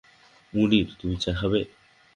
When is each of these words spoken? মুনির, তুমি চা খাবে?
মুনির, 0.53 0.87
তুমি 0.99 1.15
চা 1.15 1.31
খাবে? 1.39 1.61